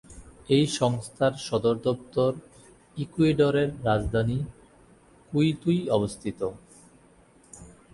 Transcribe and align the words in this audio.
এই 0.49 0.65
সংস্থার 0.79 1.33
সদর 1.47 1.75
দপ্তর 1.85 2.31
ইকুয়েডরের 2.97 3.69
রাজধানী 3.83 4.39
কুইতোয় 5.31 5.81
অবস্থিত। 5.91 6.39